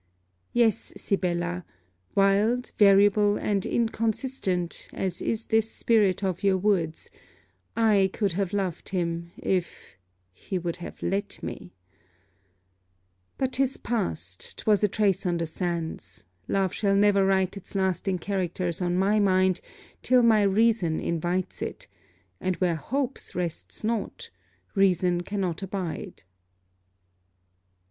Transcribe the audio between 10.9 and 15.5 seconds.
let me.' But 'tis past: 'twas a trace on the